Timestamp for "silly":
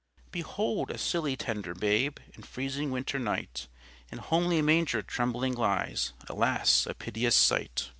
0.97-1.35